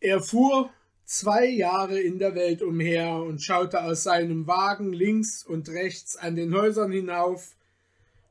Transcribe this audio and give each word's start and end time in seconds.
Er 0.00 0.22
fuhr 0.22 0.70
zwei 1.04 1.46
Jahre 1.46 2.00
in 2.00 2.18
der 2.18 2.34
Welt 2.34 2.62
umher 2.62 3.16
und 3.16 3.42
schaute 3.42 3.82
aus 3.82 4.04
seinem 4.04 4.46
Wagen 4.46 4.92
links 4.92 5.44
und 5.44 5.68
rechts 5.68 6.16
an 6.16 6.36
den 6.36 6.54
Häusern 6.54 6.90
hinauf, 6.90 7.54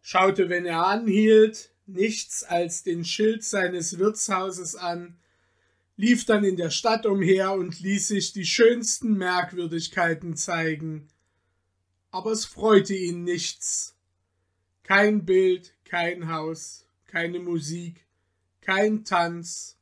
schaute, 0.01 0.49
wenn 0.49 0.65
er 0.65 0.87
anhielt, 0.87 1.71
nichts 1.85 2.43
als 2.43 2.83
den 2.83 3.05
Schild 3.05 3.43
seines 3.43 3.99
Wirtshauses 3.99 4.75
an, 4.75 5.17
lief 5.97 6.25
dann 6.25 6.43
in 6.43 6.55
der 6.55 6.69
Stadt 6.69 7.05
umher 7.05 7.51
und 7.51 7.79
ließ 7.79 8.07
sich 8.07 8.31
die 8.31 8.45
schönsten 8.45 9.17
Merkwürdigkeiten 9.17 10.35
zeigen. 10.35 11.09
Aber 12.09 12.31
es 12.31 12.45
freute 12.45 12.95
ihn 12.95 13.23
nichts. 13.23 13.95
Kein 14.83 15.25
Bild, 15.25 15.73
kein 15.85 16.31
Haus, 16.31 16.85
keine 17.05 17.39
Musik, 17.39 18.05
kein 18.61 19.03
Tanz. 19.03 19.78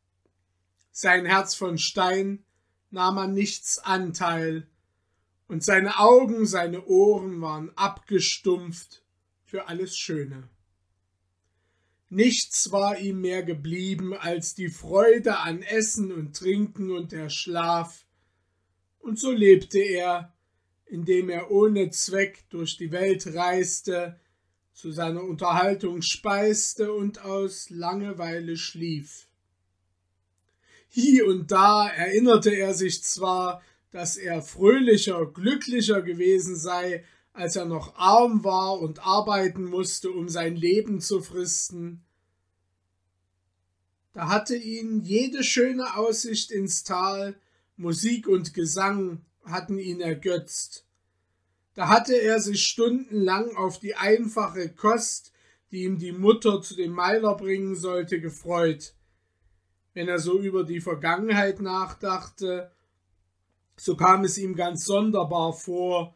Sein 0.99 1.27
Herz 1.27 1.53
von 1.53 1.77
Stein 1.77 2.43
nahm 2.89 3.19
an 3.19 3.35
nichts 3.35 3.77
Anteil, 3.77 4.67
und 5.47 5.63
seine 5.63 5.99
Augen, 5.99 6.47
seine 6.47 6.85
Ohren 6.87 7.39
waren 7.39 7.71
abgestumpft 7.75 9.03
für 9.43 9.67
alles 9.67 9.95
Schöne. 9.95 10.49
Nichts 12.09 12.71
war 12.71 12.97
ihm 12.97 13.21
mehr 13.21 13.43
geblieben 13.43 14.15
als 14.15 14.55
die 14.55 14.69
Freude 14.69 15.37
an 15.37 15.61
Essen 15.61 16.11
und 16.11 16.35
Trinken 16.35 16.89
und 16.89 17.11
der 17.11 17.29
Schlaf, 17.29 18.07
und 18.97 19.19
so 19.19 19.31
lebte 19.31 19.77
er, 19.77 20.33
indem 20.87 21.29
er 21.29 21.51
ohne 21.51 21.91
Zweck 21.91 22.49
durch 22.49 22.75
die 22.75 22.91
Welt 22.91 23.35
reiste, 23.35 24.19
zu 24.73 24.91
seiner 24.91 25.21
Unterhaltung 25.21 26.01
speiste 26.01 26.91
und 26.91 27.21
aus 27.21 27.69
Langeweile 27.69 28.57
schlief. 28.57 29.26
Hie 30.97 31.21
und 31.21 31.51
da 31.51 31.87
erinnerte 31.87 32.49
er 32.49 32.73
sich 32.73 33.03
zwar, 33.03 33.61
dass 33.91 34.17
er 34.17 34.41
fröhlicher, 34.41 35.27
glücklicher 35.27 36.01
gewesen 36.01 36.55
sei, 36.55 37.05
als 37.33 37.55
er 37.55 37.65
noch 37.65 37.97
arm 37.97 38.43
war 38.43 38.79
und 38.79 39.05
arbeiten 39.05 39.65
musste, 39.65 40.09
um 40.09 40.27
sein 40.27 40.55
Leben 40.55 40.99
zu 40.99 41.21
fristen. 41.21 42.03
Da 44.13 44.27
hatte 44.27 44.55
ihn 44.55 45.03
jede 45.03 45.43
schöne 45.43 45.97
Aussicht 45.97 46.49
ins 46.49 46.83
Tal, 46.83 47.35
Musik 47.75 48.27
und 48.27 48.55
Gesang 48.55 49.21
hatten 49.45 49.77
ihn 49.77 50.01
ergötzt. 50.01 50.87
Da 51.75 51.89
hatte 51.89 52.15
er 52.15 52.39
sich 52.39 52.63
stundenlang 52.63 53.55
auf 53.55 53.79
die 53.79 53.93
einfache 53.93 54.69
Kost, 54.69 55.31
die 55.69 55.83
ihm 55.83 55.99
die 55.99 56.11
Mutter 56.11 56.59
zu 56.63 56.75
dem 56.75 56.93
Meiler 56.93 57.35
bringen 57.35 57.75
sollte, 57.75 58.19
gefreut. 58.19 58.95
Wenn 59.97 60.09
er 60.09 60.19
so 60.19 60.39
über 60.39 60.63
die 60.63 60.79
Vergangenheit 60.79 61.59
nachdachte, 61.59 62.69
so 63.77 63.97
kam 63.97 64.25
es 64.25 64.37
ihm 64.37 64.55
ganz 64.55 64.85
sonderbar 64.85 65.53
vor, 65.53 66.13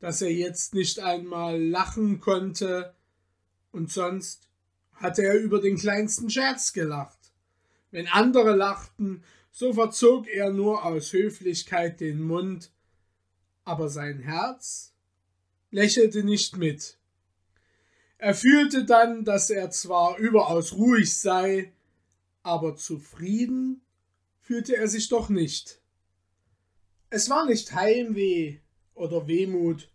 dass 0.00 0.22
er 0.22 0.32
jetzt 0.32 0.72
nicht 0.72 0.98
einmal 1.00 1.62
lachen 1.62 2.20
konnte, 2.20 2.94
und 3.70 3.92
sonst 3.92 4.48
hatte 4.94 5.24
er 5.24 5.34
über 5.38 5.60
den 5.60 5.76
kleinsten 5.76 6.30
Scherz 6.30 6.72
gelacht. 6.72 7.18
Wenn 7.90 8.06
andere 8.06 8.56
lachten, 8.56 9.22
so 9.50 9.74
verzog 9.74 10.26
er 10.26 10.50
nur 10.50 10.86
aus 10.86 11.12
Höflichkeit 11.12 12.00
den 12.00 12.22
Mund, 12.22 12.70
aber 13.66 13.90
sein 13.90 14.20
Herz 14.20 14.94
lächelte 15.70 16.24
nicht 16.24 16.56
mit. 16.56 16.96
Er 18.16 18.34
fühlte 18.34 18.86
dann, 18.86 19.26
dass 19.26 19.50
er 19.50 19.68
zwar 19.70 20.16
überaus 20.16 20.72
ruhig 20.72 21.14
sei, 21.14 21.74
aber 22.48 22.76
zufrieden 22.76 23.82
fühlte 24.40 24.74
er 24.74 24.88
sich 24.88 25.10
doch 25.10 25.28
nicht. 25.28 25.82
Es 27.10 27.28
war 27.28 27.44
nicht 27.44 27.74
Heimweh 27.74 28.60
oder 28.94 29.28
Wehmut, 29.28 29.92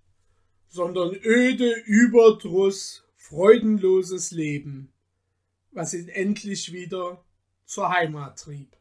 sondern 0.68 1.16
öde 1.16 1.74
Überdruss, 1.86 3.06
freudenloses 3.16 4.30
Leben, 4.30 4.94
was 5.72 5.96
ihn 5.96 6.08
endlich 6.08 6.72
wieder 6.72 7.26
zur 7.66 7.90
Heimat 7.90 8.38
trieb. 8.38 8.78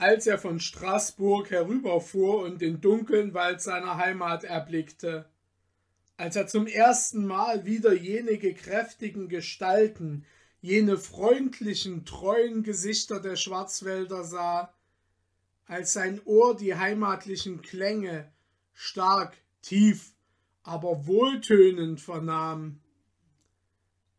Als 0.00 0.26
er 0.26 0.38
von 0.38 0.60
Straßburg 0.60 1.50
herüberfuhr 1.50 2.42
und 2.42 2.62
den 2.62 2.80
dunklen 2.80 3.34
Wald 3.34 3.60
seiner 3.60 3.98
Heimat 3.98 4.44
erblickte, 4.44 5.28
als 6.16 6.36
er 6.36 6.46
zum 6.46 6.66
ersten 6.66 7.26
Mal 7.26 7.66
wieder 7.66 7.92
jene 7.92 8.38
gekräftigen 8.38 9.28
Gestalten, 9.28 10.24
jene 10.62 10.96
freundlichen, 10.96 12.06
treuen 12.06 12.62
Gesichter 12.62 13.20
der 13.20 13.36
Schwarzwälder 13.36 14.24
sah, 14.24 14.72
als 15.66 15.92
sein 15.92 16.20
Ohr 16.24 16.56
die 16.56 16.74
heimatlichen 16.74 17.60
Klänge 17.60 18.32
stark, 18.72 19.36
tief, 19.60 20.14
aber 20.62 21.06
wohltönend 21.06 22.00
vernahm. 22.00 22.80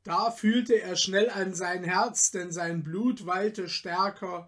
Da 0.03 0.29
fühlte 0.29 0.79
er 0.79 0.95
schnell 0.95 1.29
an 1.29 1.55
sein 1.55 1.83
Herz, 1.83 2.29
denn 2.29 2.51
sein 2.51 2.83
Blut 2.83 3.25
wallte 3.25 3.67
stärker 3.67 4.47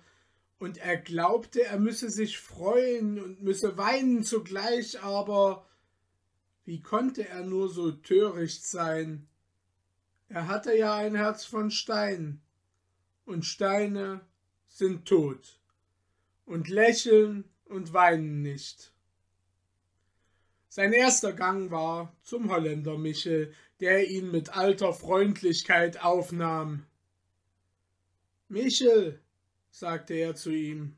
und 0.63 0.77
er 0.77 0.95
glaubte, 0.95 1.65
er 1.65 1.77
müsse 1.77 2.09
sich 2.09 2.37
freuen 2.39 3.21
und 3.21 3.41
müsse 3.41 3.77
weinen 3.77 4.23
zugleich, 4.23 5.03
aber 5.03 5.67
wie 6.63 6.81
konnte 6.81 7.27
er 7.27 7.43
nur 7.43 7.67
so 7.67 7.91
töricht 7.91 8.65
sein? 8.65 9.27
Er 10.29 10.47
hatte 10.47 10.73
ja 10.73 10.95
ein 10.95 11.15
Herz 11.15 11.43
von 11.43 11.69
Stein, 11.69 12.41
und 13.25 13.43
Steine 13.43 14.21
sind 14.69 15.05
tot, 15.05 15.59
und 16.45 16.69
lächeln 16.69 17.43
und 17.65 17.91
weinen 17.91 18.41
nicht. 18.41 18.93
Sein 20.69 20.93
erster 20.93 21.33
Gang 21.33 21.71
war 21.71 22.15
zum 22.21 22.49
Holländer 22.49 22.97
Michel, 22.97 23.53
der 23.81 24.09
ihn 24.09 24.31
mit 24.31 24.55
alter 24.55 24.93
Freundlichkeit 24.93 26.01
aufnahm. 26.01 26.85
Michel, 28.47 29.22
sagte 29.73 30.13
er 30.13 30.35
zu 30.35 30.51
ihm, 30.51 30.95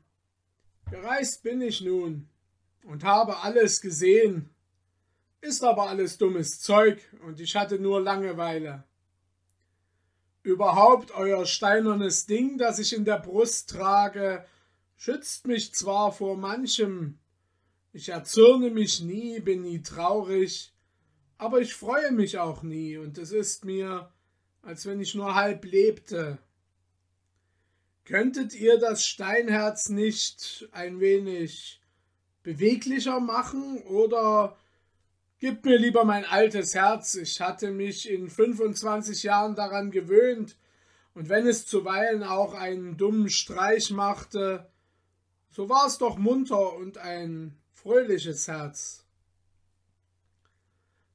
gereist 0.90 1.42
bin 1.42 1.62
ich 1.62 1.80
nun 1.80 2.28
und 2.84 3.04
habe 3.04 3.38
alles 3.38 3.80
gesehen, 3.80 4.50
ist 5.40 5.64
aber 5.64 5.88
alles 5.88 6.18
dummes 6.18 6.60
Zeug 6.60 7.00
und 7.22 7.40
ich 7.40 7.56
hatte 7.56 7.78
nur 7.78 8.02
Langeweile. 8.02 8.84
Überhaupt 10.42 11.10
euer 11.12 11.46
steinernes 11.46 12.26
Ding, 12.26 12.58
das 12.58 12.78
ich 12.78 12.94
in 12.94 13.06
der 13.06 13.18
Brust 13.18 13.70
trage, 13.70 14.44
schützt 14.96 15.46
mich 15.46 15.72
zwar 15.74 16.12
vor 16.12 16.36
manchem, 16.36 17.18
ich 17.94 18.10
erzürne 18.10 18.68
mich 18.68 19.00
nie, 19.00 19.40
bin 19.40 19.62
nie 19.62 19.80
traurig, 19.80 20.74
aber 21.38 21.62
ich 21.62 21.74
freue 21.74 22.12
mich 22.12 22.38
auch 22.38 22.62
nie, 22.62 22.98
und 22.98 23.16
es 23.16 23.32
ist 23.32 23.64
mir, 23.64 24.12
als 24.60 24.84
wenn 24.84 25.00
ich 25.00 25.14
nur 25.14 25.34
halb 25.34 25.64
lebte. 25.64 26.38
Könntet 28.06 28.54
ihr 28.54 28.78
das 28.78 29.04
Steinherz 29.04 29.88
nicht 29.88 30.68
ein 30.70 31.00
wenig 31.00 31.80
beweglicher 32.44 33.18
machen 33.18 33.82
oder 33.82 34.56
gebt 35.40 35.64
mir 35.64 35.76
lieber 35.76 36.04
mein 36.04 36.24
altes 36.24 36.76
Herz? 36.76 37.16
Ich 37.16 37.40
hatte 37.40 37.72
mich 37.72 38.08
in 38.08 38.30
25 38.30 39.24
Jahren 39.24 39.56
daran 39.56 39.90
gewöhnt 39.90 40.56
und 41.14 41.28
wenn 41.28 41.48
es 41.48 41.66
zuweilen 41.66 42.22
auch 42.22 42.54
einen 42.54 42.96
dummen 42.96 43.28
Streich 43.28 43.90
machte, 43.90 44.70
so 45.50 45.68
war 45.68 45.88
es 45.88 45.98
doch 45.98 46.16
munter 46.16 46.74
und 46.74 46.98
ein 46.98 47.58
fröhliches 47.72 48.46
Herz. 48.46 49.04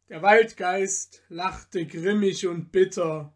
Der 0.09 0.21
Waldgeist 0.21 1.23
lachte 1.29 1.85
grimmig 1.85 2.47
und 2.47 2.73
bitter. 2.73 3.31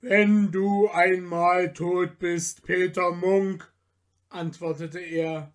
Wenn 0.00 0.52
du 0.52 0.88
einmal 0.88 1.72
tot 1.72 2.20
bist, 2.20 2.62
Peter 2.62 3.10
Munk, 3.10 3.68
antwortete 4.28 5.00
er, 5.00 5.50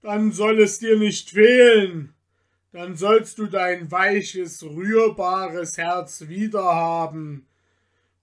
dann 0.00 0.32
soll 0.32 0.60
es 0.62 0.78
dir 0.78 0.98
nicht 0.98 1.28
fehlen, 1.28 2.14
dann 2.72 2.96
sollst 2.96 3.38
du 3.38 3.46
dein 3.46 3.90
weiches, 3.90 4.62
rührbares 4.62 5.76
Herz 5.76 6.28
wiederhaben, 6.28 7.46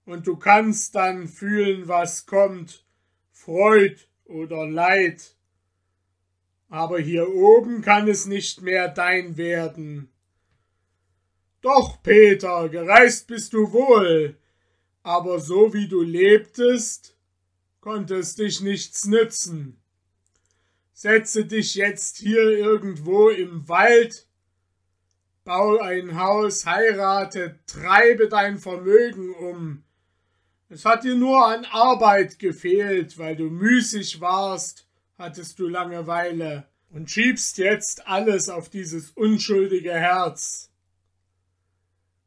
und 0.06 0.26
du 0.26 0.36
kannst 0.36 0.96
dann 0.96 1.28
fühlen, 1.28 1.86
was 1.86 2.26
kommt, 2.26 2.84
Freud 3.30 3.96
oder 4.24 4.66
Leid. 4.66 5.36
Aber 6.68 6.98
hier 6.98 7.32
oben 7.32 7.82
kann 7.82 8.08
es 8.08 8.26
nicht 8.26 8.62
mehr 8.62 8.88
dein 8.88 9.36
werden. 9.36 10.10
Doch, 11.60 12.02
Peter, 12.02 12.68
gereist 12.68 13.28
bist 13.28 13.52
du 13.52 13.70
wohl, 13.72 14.36
aber 15.02 15.40
so 15.40 15.72
wie 15.72 15.88
du 15.88 16.02
lebtest, 16.02 17.16
konnte 17.80 18.16
es 18.16 18.34
dich 18.34 18.60
nichts 18.60 19.06
nützen. 19.06 19.80
Setze 20.92 21.44
dich 21.44 21.74
jetzt 21.74 22.16
hier 22.16 22.50
irgendwo 22.50 23.28
im 23.28 23.68
Wald, 23.68 24.26
bau 25.44 25.78
ein 25.78 26.18
Haus, 26.18 26.66
heirate, 26.66 27.58
treibe 27.66 28.28
dein 28.28 28.58
Vermögen 28.58 29.32
um. 29.34 29.84
Es 30.68 30.84
hat 30.84 31.04
dir 31.04 31.14
nur 31.14 31.46
an 31.46 31.64
Arbeit 31.64 32.38
gefehlt, 32.38 33.16
weil 33.16 33.36
du 33.36 33.44
müßig 33.44 34.20
warst, 34.20 34.86
hattest 35.16 35.58
du 35.58 35.68
Langeweile 35.68 36.68
und 36.90 37.10
schiebst 37.10 37.56
jetzt 37.58 38.06
alles 38.06 38.48
auf 38.48 38.68
dieses 38.68 39.10
unschuldige 39.12 39.92
Herz. 39.92 40.70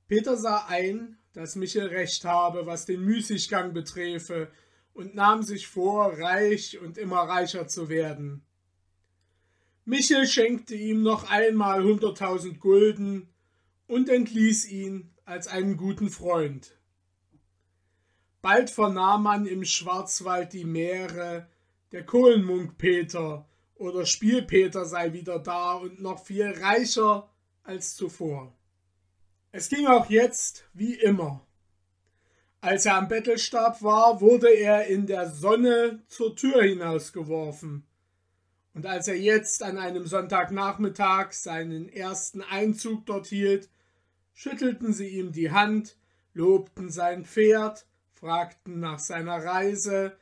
Peter 0.07 0.35
sah 0.35 0.65
ein, 0.67 1.17
dass 1.33 1.55
Michel 1.55 1.87
recht 1.87 2.25
habe, 2.25 2.65
was 2.65 2.85
den 2.85 3.01
Müßiggang 3.01 3.73
beträfe, 3.73 4.51
und 4.93 5.15
nahm 5.15 5.41
sich 5.41 5.67
vor, 5.67 6.19
reich 6.19 6.79
und 6.79 6.97
immer 6.97 7.21
reicher 7.21 7.67
zu 7.67 7.87
werden. 7.87 8.43
Michel 9.85 10.27
schenkte 10.27 10.75
ihm 10.75 11.01
noch 11.01 11.29
einmal 11.29 11.83
hunderttausend 11.83 12.59
Gulden 12.59 13.29
und 13.87 14.09
entließ 14.09 14.69
ihn 14.69 15.09
als 15.25 15.47
einen 15.47 15.77
guten 15.77 16.09
Freund. 16.09 16.77
Bald 18.41 18.69
vernahm 18.69 19.23
man 19.23 19.45
im 19.45 19.63
Schwarzwald 19.63 20.53
die 20.53 20.65
Meere, 20.65 21.47
der 21.91 22.05
Kohlenmunk 22.05 22.77
Peter 22.77 23.47
oder 23.75 24.05
Spielpeter 24.05 24.85
sei 24.85 25.13
wieder 25.13 25.39
da 25.39 25.73
und 25.73 26.01
noch 26.01 26.23
viel 26.23 26.47
reicher 26.47 27.29
als 27.63 27.95
zuvor. 27.95 28.55
Es 29.53 29.67
ging 29.67 29.85
auch 29.85 30.09
jetzt 30.09 30.63
wie 30.73 30.93
immer. 30.93 31.45
Als 32.61 32.85
er 32.85 32.95
am 32.95 33.09
Bettelstab 33.09 33.83
war, 33.83 34.21
wurde 34.21 34.49
er 34.49 34.87
in 34.87 35.07
der 35.07 35.29
Sonne 35.29 35.99
zur 36.07 36.37
Tür 36.37 36.63
hinausgeworfen. 36.63 37.85
Und 38.73 38.85
als 38.85 39.09
er 39.09 39.17
jetzt 39.17 39.61
an 39.61 39.77
einem 39.77 40.07
Sonntagnachmittag 40.07 41.33
seinen 41.33 41.89
ersten 41.89 42.41
Einzug 42.41 43.05
dort 43.05 43.27
hielt, 43.27 43.69
schüttelten 44.33 44.93
sie 44.93 45.09
ihm 45.09 45.33
die 45.33 45.51
Hand, 45.51 45.97
lobten 46.33 46.89
sein 46.89 47.25
Pferd, 47.25 47.85
fragten 48.13 48.79
nach 48.79 48.99
seiner 48.99 49.43
Reise, 49.43 50.15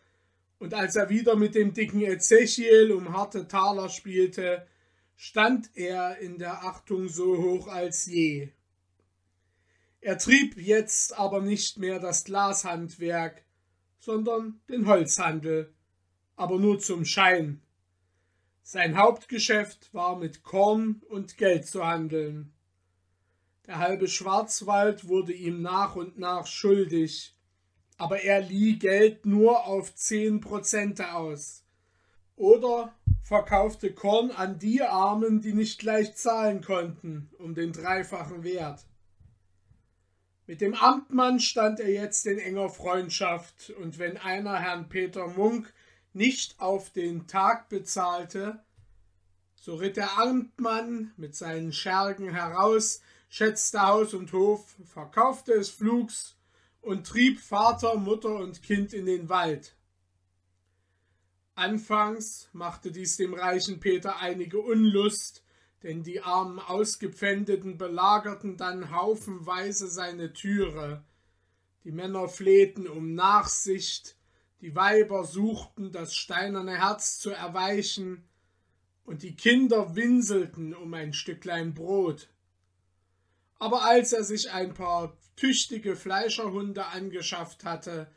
und 0.57 0.73
als 0.73 0.95
er 0.95 1.09
wieder 1.09 1.35
mit 1.35 1.53
dem 1.53 1.73
dicken 1.73 2.01
Ezechiel 2.01 2.91
um 2.91 3.13
harte 3.13 3.47
Taler 3.47 3.89
spielte, 3.89 4.65
stand 5.15 5.69
er 5.75 6.17
in 6.17 6.39
der 6.39 6.63
Achtung 6.65 7.07
so 7.07 7.37
hoch 7.37 7.67
als 7.67 8.07
je. 8.07 8.49
Er 10.01 10.17
trieb 10.17 10.57
jetzt 10.57 11.17
aber 11.17 11.41
nicht 11.41 11.77
mehr 11.77 11.99
das 11.99 12.23
Glashandwerk, 12.23 13.43
sondern 13.99 14.61
den 14.69 14.87
Holzhandel, 14.87 15.73
aber 16.35 16.57
nur 16.57 16.79
zum 16.79 17.03
Schein. 17.03 17.61
Sein 18.63 18.97
Hauptgeschäft 18.97 19.93
war 19.93 20.15
mit 20.15 20.43
Korn 20.43 21.01
und 21.09 21.37
Geld 21.37 21.65
zu 21.65 21.85
handeln. 21.85 22.53
Der 23.65 23.79
halbe 23.79 24.07
Schwarzwald 24.07 25.07
wurde 25.07 25.33
ihm 25.33 25.61
nach 25.61 25.95
und 25.95 26.17
nach 26.17 26.47
schuldig, 26.47 27.35
aber 27.97 28.21
er 28.21 28.39
lieh 28.39 28.79
Geld 28.79 29.25
nur 29.25 29.65
auf 29.65 29.93
zehn 29.95 30.39
Prozente 30.39 31.13
aus. 31.13 31.65
Oder 32.37 32.95
verkaufte 33.21 33.93
Korn 33.93 34.31
an 34.31 34.59
die 34.59 34.81
Armen, 34.81 35.41
die 35.41 35.53
nicht 35.53 35.79
gleich 35.79 36.15
zahlen 36.15 36.61
konnten, 36.61 37.29
um 37.37 37.53
den 37.53 37.73
dreifachen 37.73 38.43
Wert. 38.43 38.85
Mit 40.49 40.61
dem 40.61 40.73
Amtmann 40.73 41.39
stand 41.39 41.79
er 41.79 41.91
jetzt 41.91 42.25
in 42.25 42.39
enger 42.39 42.69
Freundschaft, 42.69 43.69
und 43.79 43.99
wenn 43.99 44.17
einer 44.17 44.57
Herrn 44.57 44.89
Peter 44.89 45.27
Munk 45.27 45.71
nicht 46.11 46.59
auf 46.59 46.89
den 46.89 47.27
Tag 47.27 47.69
bezahlte, 47.69 48.59
so 49.53 49.75
ritt 49.75 49.95
der 49.95 50.17
Amtmann 50.17 51.13
mit 51.17 51.35
seinen 51.35 51.71
Schergen 51.71 52.33
heraus, 52.33 52.99
schätzte 53.29 53.83
Haus 53.83 54.15
und 54.15 54.33
Hof, 54.33 54.75
verkaufte 54.85 55.53
es 55.53 55.69
flugs 55.69 56.35
und 56.81 57.05
trieb 57.05 57.39
Vater, 57.39 57.97
Mutter 57.97 58.33
und 58.33 58.63
Kind 58.63 58.91
in 58.91 59.05
den 59.05 59.29
Wald. 59.29 59.75
Anfangs 61.53 62.49
machte 62.53 62.91
dies 62.91 63.17
dem 63.17 63.35
reichen 63.35 63.79
Peter 63.79 64.17
einige 64.17 64.57
Unlust, 64.57 65.43
denn 65.83 66.03
die 66.03 66.21
armen 66.21 66.59
Ausgepfändeten 66.59 67.77
belagerten 67.77 68.57
dann 68.57 68.91
haufenweise 68.91 69.87
seine 69.87 70.33
Türe. 70.33 71.03
Die 71.83 71.91
Männer 71.91 72.27
flehten 72.27 72.87
um 72.87 73.15
Nachsicht, 73.15 74.15
die 74.61 74.75
Weiber 74.75 75.23
suchten, 75.23 75.91
das 75.91 76.15
steinerne 76.15 76.77
Herz 76.77 77.19
zu 77.19 77.31
erweichen, 77.31 78.25
und 79.05 79.23
die 79.23 79.35
Kinder 79.35 79.95
winselten 79.95 80.75
um 80.75 80.93
ein 80.93 81.13
Stücklein 81.13 81.73
Brot. 81.73 82.29
Aber 83.57 83.83
als 83.85 84.13
er 84.13 84.23
sich 84.23 84.51
ein 84.51 84.73
paar 84.73 85.17
tüchtige 85.35 85.95
Fleischerhunde 85.95 86.85
angeschafft 86.85 87.65
hatte, 87.65 88.11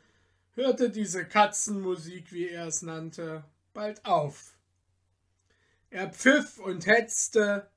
hörte 0.53 0.89
diese 0.91 1.25
Katzenmusik, 1.25 2.31
wie 2.31 2.47
er 2.47 2.67
es 2.67 2.81
nannte, 2.83 3.43
bald 3.73 4.05
auf. 4.05 4.53
Er 5.93 6.09
pfiff 6.09 6.57
und 6.57 6.87
hetzte, 6.87 7.69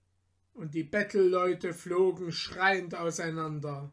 und 0.55 0.73
die 0.73 0.85
Bettelleute 0.85 1.75
flogen 1.75 2.33
schreiend 2.33 2.95
auseinander. 2.95 3.93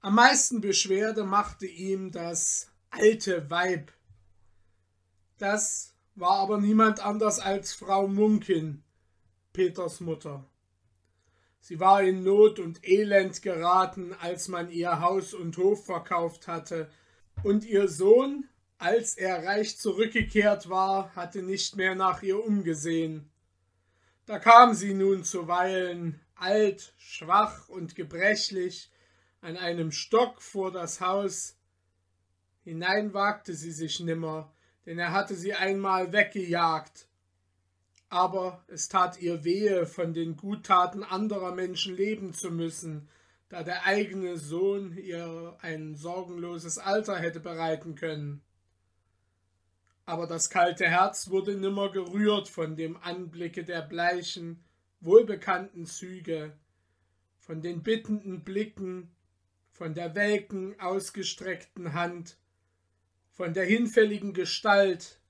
Am 0.00 0.16
meisten 0.16 0.60
Beschwerde 0.60 1.22
machte 1.22 1.66
ihm 1.66 2.10
das 2.10 2.68
alte 2.90 3.48
Weib. 3.48 3.92
Das 5.38 5.94
war 6.16 6.38
aber 6.40 6.58
niemand 6.58 6.98
anders 6.98 7.38
als 7.38 7.74
Frau 7.74 8.08
Munkin, 8.08 8.82
Peters 9.52 10.00
Mutter. 10.00 10.44
Sie 11.60 11.78
war 11.78 12.02
in 12.02 12.24
Not 12.24 12.58
und 12.58 12.84
Elend 12.84 13.40
geraten, 13.42 14.16
als 14.20 14.48
man 14.48 14.68
ihr 14.68 14.98
Haus 14.98 15.32
und 15.32 15.56
Hof 15.58 15.86
verkauft 15.86 16.48
hatte, 16.48 16.90
und 17.44 17.64
ihr 17.64 17.86
Sohn, 17.86 18.48
als 18.82 19.16
er 19.16 19.44
reich 19.44 19.78
zurückgekehrt 19.78 20.68
war, 20.68 21.14
hatte 21.14 21.40
nicht 21.40 21.76
mehr 21.76 21.94
nach 21.94 22.20
ihr 22.22 22.44
umgesehen. 22.44 23.30
Da 24.26 24.40
kam 24.40 24.74
sie 24.74 24.92
nun 24.92 25.22
zuweilen, 25.22 26.20
alt, 26.34 26.92
schwach 26.98 27.68
und 27.68 27.94
gebrechlich, 27.94 28.90
an 29.40 29.56
einem 29.56 29.92
Stock 29.92 30.42
vor 30.42 30.72
das 30.72 31.00
Haus, 31.00 31.56
Hinein 32.64 33.14
wagte 33.14 33.54
sie 33.54 33.70
sich 33.70 34.00
nimmer, 34.00 34.52
denn 34.84 34.98
er 34.98 35.12
hatte 35.12 35.36
sie 35.36 35.54
einmal 35.54 36.12
weggejagt. 36.12 37.06
Aber 38.08 38.64
es 38.66 38.88
tat 38.88 39.20
ihr 39.20 39.44
wehe, 39.44 39.86
von 39.86 40.12
den 40.12 40.36
Guttaten 40.36 41.04
anderer 41.04 41.54
Menschen 41.54 41.96
leben 41.96 42.34
zu 42.34 42.50
müssen, 42.50 43.08
da 43.48 43.62
der 43.62 43.86
eigene 43.86 44.38
Sohn 44.38 44.96
ihr 44.96 45.56
ein 45.60 45.94
sorgenloses 45.94 46.78
Alter 46.78 47.20
hätte 47.20 47.38
bereiten 47.38 47.94
können. 47.94 48.42
Aber 50.04 50.26
das 50.26 50.50
kalte 50.50 50.88
Herz 50.88 51.30
wurde 51.30 51.56
nimmer 51.56 51.90
gerührt 51.90 52.48
von 52.48 52.76
dem 52.76 52.96
Anblicke 52.96 53.64
der 53.64 53.82
bleichen, 53.82 54.64
wohlbekannten 55.00 55.86
Züge, 55.86 56.56
von 57.38 57.60
den 57.60 57.82
bittenden 57.82 58.42
Blicken, 58.42 59.14
von 59.70 59.94
der 59.94 60.14
welken, 60.14 60.78
ausgestreckten 60.80 61.92
Hand, 61.92 62.36
von 63.30 63.54
der 63.54 63.64
hinfälligen 63.64 64.32
Gestalt. 64.32 65.20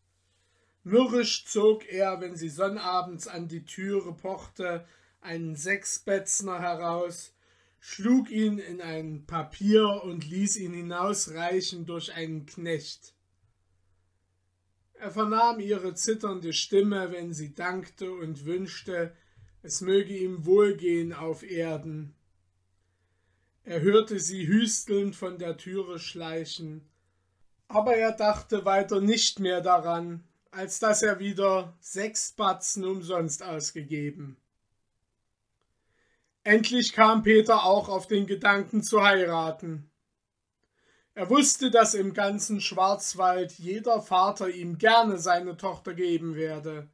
Mürrisch 0.84 1.44
zog 1.46 1.86
er, 1.86 2.20
wenn 2.20 2.36
sie 2.36 2.48
sonnabends 2.48 3.28
an 3.28 3.48
die 3.48 3.64
Türe 3.64 4.12
pochte, 4.14 4.86
einen 5.20 5.54
Sechsbetzner 5.54 6.60
heraus, 6.60 7.34
schlug 7.78 8.30
ihn 8.30 8.58
in 8.58 8.80
ein 8.80 9.26
Papier 9.26 10.02
und 10.02 10.28
ließ 10.28 10.56
ihn 10.56 10.72
hinausreichen 10.72 11.86
durch 11.86 12.12
einen 12.14 12.46
Knecht. 12.46 13.14
Er 15.02 15.10
vernahm 15.10 15.58
ihre 15.58 15.94
zitternde 15.94 16.52
Stimme, 16.52 17.10
wenn 17.10 17.32
sie 17.34 17.56
dankte 17.56 18.12
und 18.12 18.44
wünschte, 18.44 19.12
es 19.60 19.80
möge 19.80 20.16
ihm 20.16 20.46
wohlgehen 20.46 21.12
auf 21.12 21.42
Erden. 21.42 22.14
Er 23.64 23.80
hörte 23.80 24.20
sie 24.20 24.46
hüstelnd 24.46 25.16
von 25.16 25.38
der 25.38 25.56
Türe 25.56 25.98
schleichen, 25.98 26.88
aber 27.66 27.96
er 27.96 28.12
dachte 28.12 28.64
weiter 28.64 29.00
nicht 29.00 29.40
mehr 29.40 29.60
daran, 29.60 30.22
als 30.52 30.78
dass 30.78 31.02
er 31.02 31.18
wieder 31.18 31.76
sechs 31.80 32.30
Batzen 32.30 32.84
umsonst 32.84 33.42
ausgegeben. 33.42 34.36
Endlich 36.44 36.92
kam 36.92 37.24
Peter 37.24 37.64
auch 37.64 37.88
auf 37.88 38.06
den 38.06 38.28
Gedanken 38.28 38.84
zu 38.84 39.02
heiraten. 39.02 39.90
Er 41.14 41.28
wusste, 41.28 41.70
dass 41.70 41.92
im 41.92 42.14
ganzen 42.14 42.60
Schwarzwald 42.62 43.52
jeder 43.58 44.00
Vater 44.00 44.48
ihm 44.48 44.78
gerne 44.78 45.18
seine 45.18 45.58
Tochter 45.58 45.92
geben 45.92 46.36
werde. 46.36 46.88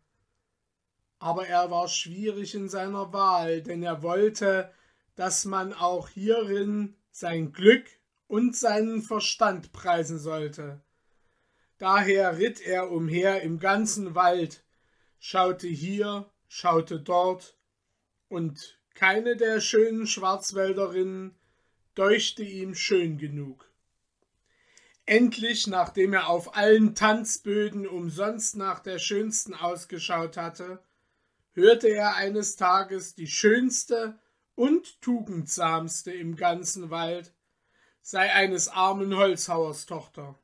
Aber 1.20 1.46
er 1.46 1.70
war 1.70 1.86
schwierig 1.86 2.54
in 2.54 2.68
seiner 2.68 3.12
Wahl, 3.12 3.62
denn 3.62 3.82
er 3.82 4.02
wollte, 4.02 4.72
dass 5.14 5.44
man 5.44 5.72
auch 5.72 6.08
hierin 6.08 6.96
sein 7.12 7.52
Glück 7.52 7.86
und 8.26 8.56
seinen 8.56 9.02
Verstand 9.02 9.72
preisen 9.72 10.18
sollte. 10.18 10.80
Daher 11.78 12.38
ritt 12.38 12.60
er 12.60 12.90
umher 12.90 13.42
im 13.42 13.60
ganzen 13.60 14.16
Wald, 14.16 14.64
schaute 15.20 15.68
hier, 15.68 16.28
schaute 16.48 17.00
dort, 17.00 17.56
und 18.28 18.80
keine 18.94 19.36
der 19.36 19.60
schönen 19.60 20.08
Schwarzwälderinnen 20.08 21.36
deuchte 21.94 22.42
ihm 22.42 22.74
schön 22.74 23.16
genug. 23.16 23.67
Endlich, 25.08 25.66
nachdem 25.66 26.12
er 26.12 26.28
auf 26.28 26.54
allen 26.54 26.94
Tanzböden 26.94 27.86
umsonst 27.88 28.56
nach 28.56 28.80
der 28.80 28.98
schönsten 28.98 29.54
ausgeschaut 29.54 30.36
hatte, 30.36 30.84
hörte 31.52 31.88
er 31.88 32.16
eines 32.16 32.56
Tages 32.56 33.14
die 33.14 33.26
schönste 33.26 34.18
und 34.54 35.00
tugendsamste 35.00 36.12
im 36.12 36.36
ganzen 36.36 36.90
Wald 36.90 37.32
sei 38.02 38.30
eines 38.34 38.68
armen 38.68 39.16
Holzhauers 39.16 39.86
Tochter. 39.86 40.38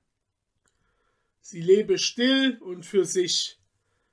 Sie 1.43 1.61
lebe 1.61 1.99
still 1.99 2.57
und 2.63 2.87
für 2.87 3.05
sich, 3.05 3.61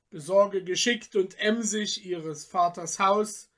besorge 0.09 0.65
geschickt 0.65 1.15
und 1.15 1.39
emsig 1.39 2.05
ihres 2.05 2.43
Vaters 2.43 2.99
Haus 2.99 3.49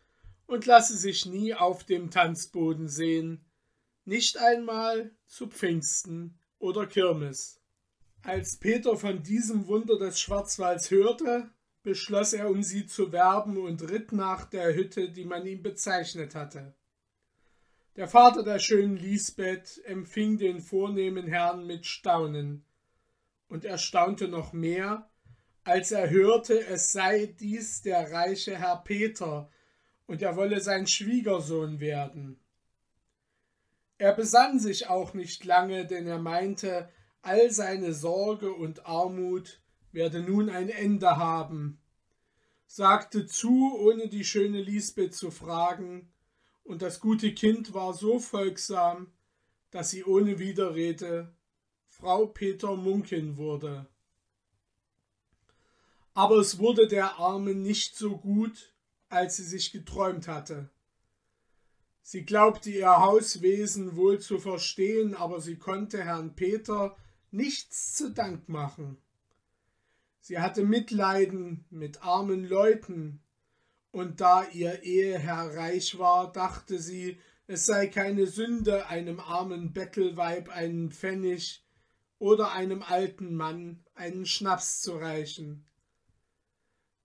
und 0.46 0.68
lasse 0.68 0.96
sich 0.96 1.26
nie 1.26 1.56
auf 1.56 1.86
dem 1.86 2.12
Tanzboden 2.12 2.88
sehen, 2.88 3.44
nicht 4.06 4.38
einmal 4.38 5.10
zu 5.26 5.48
Pfingsten 5.48 6.38
oder 6.64 6.88
Kirmes. 6.88 7.60
Als 8.24 8.56
Peter 8.56 8.96
von 8.96 9.22
diesem 9.22 9.68
Wunder 9.68 10.00
des 10.00 10.22
Schwarzwalds 10.22 10.90
hörte, 10.92 11.50
beschloss 11.84 12.32
er, 12.32 12.50
um 12.50 12.64
sie 12.64 12.88
zu 12.88 13.12
werben 13.12 13.58
und 13.58 13.90
ritt 13.90 14.14
nach 14.14 14.46
der 14.46 14.74
Hütte, 14.74 15.10
die 15.10 15.26
man 15.26 15.46
ihm 15.46 15.62
bezeichnet 15.62 16.36
hatte. 16.36 16.74
Der 17.98 18.08
Vater 18.08 18.44
der 18.44 18.60
schönen 18.60 18.96
Lisbeth 18.96 19.82
empfing 19.84 20.38
den 20.38 20.62
vornehmen 20.62 21.28
Herrn 21.28 21.68
mit 21.68 21.86
Staunen, 21.86 22.64
und 23.50 23.66
er 23.66 23.78
staunte 23.78 24.30
noch 24.30 24.54
mehr, 24.54 25.12
als 25.66 25.92
er 25.92 26.10
hörte, 26.10 26.66
es 26.66 26.94
sei 26.94 27.26
dies 27.26 27.82
der 27.82 28.10
reiche 28.14 28.58
Herr 28.58 28.78
Peter, 28.78 29.50
und 30.08 30.22
er 30.22 30.38
wolle 30.38 30.62
sein 30.62 30.88
Schwiegersohn 30.88 31.82
werden. 31.82 32.40
Er 33.98 34.14
besann 34.14 34.60
sich 34.60 34.88
auch 34.88 35.14
nicht 35.14 35.46
lange, 35.46 35.86
denn 35.86 36.08
er 36.08 36.20
meinte, 36.20 36.90
all 37.22 37.52
seine 37.52 37.94
Sorge 37.94 38.52
und 38.54 38.86
Armut 38.86 39.62
werde 39.92 40.22
nun 40.22 40.50
ein 40.50 40.70
Ende 40.70 41.18
haben, 41.18 41.80
sagte 42.66 43.26
zu, 43.26 43.78
ohne 43.78 44.10
die 44.10 44.26
schöne 44.26 44.62
Lisbeth 44.62 45.14
zu 45.14 45.32
fragen, 45.32 46.12
und 46.64 46.82
das 46.82 47.00
gute 47.00 47.34
Kind 47.34 47.74
war 47.74 47.94
so 47.94 48.20
folgsam, 48.20 49.12
dass 49.70 49.90
sie 49.90 50.04
ohne 50.04 50.40
Widerrede 50.40 51.36
Frau 51.88 52.28
Peter 52.28 52.76
Munkin 52.76 53.38
wurde. 53.38 53.88
Aber 56.14 56.38
es 56.38 56.60
wurde 56.60 56.88
der 56.88 57.18
Armen 57.18 57.62
nicht 57.62 57.96
so 57.96 58.18
gut, 58.18 58.74
als 59.10 59.38
sie 59.38 59.44
sich 59.44 59.72
geträumt 59.72 60.28
hatte. 60.28 60.70
Sie 62.06 62.26
glaubte 62.26 62.70
ihr 62.70 63.00
Hauswesen 63.00 63.96
wohl 63.96 64.20
zu 64.20 64.38
verstehen, 64.38 65.16
aber 65.16 65.40
sie 65.40 65.56
konnte 65.56 66.04
Herrn 66.04 66.36
Peter 66.36 66.98
nichts 67.32 67.96
zu 67.96 68.12
Dank 68.12 68.50
machen. 68.50 68.98
Sie 70.20 70.40
hatte 70.40 70.64
Mitleiden 70.64 71.66
mit 71.70 72.04
armen 72.04 72.46
Leuten, 72.46 73.22
und 73.92 74.22
da 74.22 74.46
ihr 74.52 74.84
Eheherr 74.84 75.56
reich 75.56 75.98
war, 75.98 76.32
dachte 76.32 76.80
sie, 76.80 77.20
es 77.48 77.66
sei 77.66 77.88
keine 77.88 78.28
Sünde, 78.28 78.88
einem 78.88 79.20
armen 79.20 79.72
Bettelweib 79.72 80.50
einen 80.50 80.92
Pfennig 80.92 81.66
oder 82.20 82.52
einem 82.52 82.84
alten 82.84 83.36
Mann 83.36 83.84
einen 83.96 84.26
Schnaps 84.26 84.82
zu 84.82 84.98
reichen. 84.98 85.66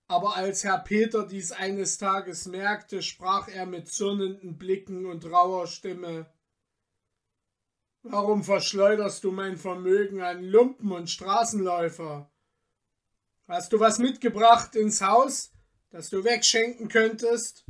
Aber 0.08 0.36
als 0.36 0.64
Herr 0.64 0.78
Peter 0.78 1.26
dies 1.26 1.52
eines 1.52 1.98
Tages 1.98 2.46
merkte, 2.46 3.02
sprach 3.02 3.48
er 3.48 3.66
mit 3.66 3.88
zürnenden 3.88 4.56
Blicken 4.56 5.04
und 5.06 5.24
rauer 5.26 5.66
Stimme 5.66 6.26
Warum 8.02 8.42
verschleuderst 8.42 9.22
du 9.22 9.32
mein 9.32 9.58
Vermögen 9.58 10.22
an 10.22 10.42
Lumpen 10.42 10.92
und 10.92 11.10
Straßenläufer? 11.10 12.30
Hast 13.46 13.72
du 13.72 13.80
was 13.80 13.98
mitgebracht 13.98 14.76
ins 14.76 15.02
Haus, 15.02 15.52
das 15.90 16.08
du 16.08 16.24
wegschenken 16.24 16.88
könntest? 16.88 17.66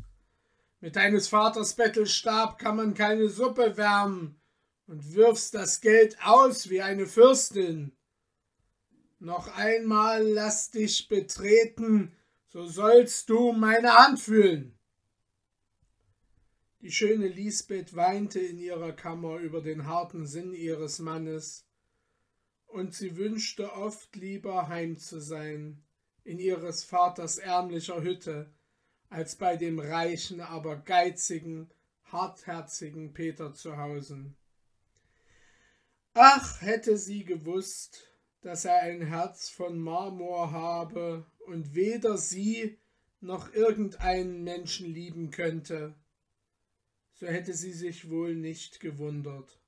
Mit 0.80 0.94
deines 0.94 1.26
Vaters 1.26 1.74
Bettelstab 1.74 2.58
kann 2.58 2.76
man 2.76 2.94
keine 2.94 3.28
Suppe 3.28 3.76
wärmen, 3.76 4.40
und 4.86 5.14
wirfst 5.14 5.54
das 5.54 5.80
Geld 5.80 6.16
aus 6.24 6.70
wie 6.70 6.82
eine 6.82 7.06
Fürstin. 7.06 7.92
Noch 9.18 9.54
einmal 9.56 10.22
lass 10.22 10.70
dich 10.70 11.08
betreten, 11.08 12.16
so 12.48 12.66
sollst 12.66 13.28
du 13.28 13.52
meine 13.52 13.94
Hand 13.94 14.20
fühlen. 14.20 14.78
Die 16.80 16.92
schöne 16.92 17.28
Lisbeth 17.28 17.94
weinte 17.94 18.40
in 18.40 18.58
ihrer 18.58 18.92
Kammer 18.92 19.38
über 19.38 19.60
den 19.60 19.86
harten 19.86 20.26
Sinn 20.26 20.54
ihres 20.54 20.98
Mannes, 20.98 21.66
und 22.66 22.94
sie 22.94 23.16
wünschte 23.16 23.72
oft 23.72 24.14
lieber 24.16 24.68
heim 24.68 24.96
zu 24.96 25.20
sein, 25.20 25.82
in 26.24 26.38
ihres 26.38 26.84
Vaters 26.84 27.38
ärmlicher 27.38 28.02
Hütte, 28.02 28.52
als 29.08 29.36
bei 29.36 29.56
dem 29.56 29.78
reichen, 29.78 30.40
aber 30.40 30.76
geizigen, 30.76 31.70
hartherzigen 32.04 33.12
Peter 33.12 33.54
zu 33.54 33.76
Hause. 33.76 34.34
Ach, 36.14 36.60
hätte 36.60 36.96
sie 36.96 37.24
gewusst, 37.24 38.12
dass 38.40 38.64
er 38.64 38.82
ein 38.82 39.02
Herz 39.02 39.48
von 39.48 39.78
Marmor 39.78 40.52
habe 40.52 41.26
und 41.48 41.74
weder 41.74 42.16
sie 42.16 42.78
noch 43.20 43.52
irgendeinen 43.52 44.44
Menschen 44.44 44.86
lieben 44.86 45.30
könnte, 45.30 45.94
so 47.14 47.26
hätte 47.26 47.54
sie 47.54 47.72
sich 47.72 48.08
wohl 48.10 48.36
nicht 48.36 48.78
gewundert. 48.78 49.60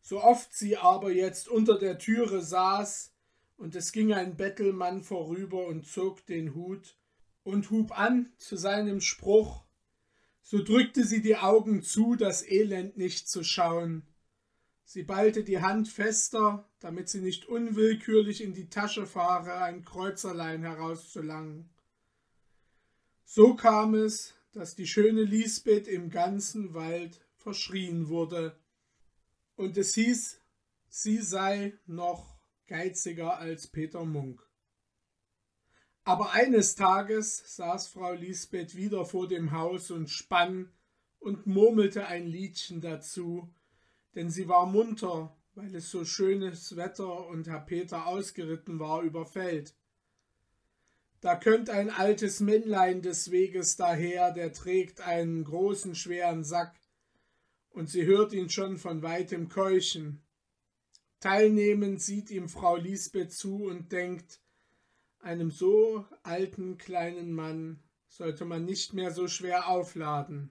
So 0.00 0.22
oft 0.22 0.54
sie 0.54 0.76
aber 0.76 1.10
jetzt 1.10 1.48
unter 1.48 1.78
der 1.78 1.98
Türe 1.98 2.40
saß, 2.40 3.12
und 3.56 3.74
es 3.76 3.92
ging 3.92 4.14
ein 4.14 4.36
Bettelmann 4.36 5.02
vorüber 5.02 5.66
und 5.66 5.86
zog 5.86 6.24
den 6.24 6.54
Hut 6.54 6.96
und 7.42 7.70
hub 7.70 7.98
an 7.98 8.32
zu 8.38 8.56
seinem 8.56 9.00
Spruch, 9.00 9.64
so 10.40 10.62
drückte 10.62 11.04
sie 11.04 11.20
die 11.20 11.36
Augen 11.36 11.82
zu, 11.82 12.14
das 12.14 12.46
Elend 12.48 12.96
nicht 12.96 13.28
zu 13.28 13.44
schauen, 13.44 14.06
Sie 14.92 15.04
ballte 15.04 15.44
die 15.44 15.60
Hand 15.60 15.86
fester, 15.86 16.68
damit 16.80 17.08
sie 17.08 17.20
nicht 17.20 17.46
unwillkürlich 17.46 18.42
in 18.42 18.54
die 18.54 18.68
Tasche 18.68 19.06
fahre, 19.06 19.62
ein 19.62 19.84
Kreuzerlein 19.84 20.62
herauszulangen. 20.62 21.68
So 23.24 23.54
kam 23.54 23.94
es, 23.94 24.34
dass 24.52 24.74
die 24.74 24.86
schöne 24.86 25.22
Lisbeth 25.22 25.86
im 25.86 26.10
ganzen 26.10 26.74
Wald 26.74 27.20
verschrien 27.36 28.08
wurde, 28.08 28.58
und 29.56 29.76
es 29.76 29.94
hieß, 29.94 30.40
sie 30.88 31.18
sei 31.18 31.74
noch 31.86 32.40
geiziger 32.66 33.36
als 33.38 33.66
Peter 33.66 34.06
Munk. 34.06 34.42
Aber 36.04 36.32
eines 36.32 36.76
Tages 36.76 37.56
saß 37.56 37.88
Frau 37.88 38.14
Lisbeth 38.14 38.74
wieder 38.74 39.04
vor 39.04 39.28
dem 39.28 39.52
Haus 39.52 39.90
und 39.90 40.08
spann 40.08 40.72
und 41.18 41.46
murmelte 41.46 42.06
ein 42.06 42.26
Liedchen 42.26 42.80
dazu, 42.80 43.52
denn 44.14 44.30
sie 44.30 44.48
war 44.48 44.64
munter, 44.64 45.36
weil 45.54 45.74
es 45.74 45.90
so 45.90 46.04
schönes 46.04 46.76
Wetter 46.76 47.26
und 47.26 47.48
Herr 47.48 47.60
Peter 47.60 48.06
ausgeritten 48.06 48.78
war 48.78 49.02
über 49.02 49.26
Feld. 49.26 49.74
Da 51.20 51.36
kömmt 51.36 51.68
ein 51.68 51.90
altes 51.90 52.40
Männlein 52.40 53.02
des 53.02 53.30
Weges 53.30 53.76
daher, 53.76 54.32
der 54.32 54.52
trägt 54.52 55.00
einen 55.02 55.44
großen 55.44 55.94
schweren 55.94 56.44
Sack, 56.44 56.80
und 57.70 57.88
sie 57.88 58.04
hört 58.04 58.32
ihn 58.32 58.48
schon 58.48 58.78
von 58.78 59.02
weitem 59.02 59.48
keuchen. 59.48 60.22
Teilnehmend 61.20 62.00
sieht 62.00 62.30
ihm 62.30 62.48
Frau 62.48 62.76
Lisbeth 62.76 63.32
zu 63.32 63.64
und 63.66 63.92
denkt, 63.92 64.40
einem 65.20 65.50
so 65.50 66.06
alten 66.22 66.78
kleinen 66.78 67.32
Mann 67.32 67.82
sollte 68.08 68.44
man 68.44 68.64
nicht 68.64 68.94
mehr 68.94 69.12
so 69.12 69.28
schwer 69.28 69.68
aufladen. 69.68 70.50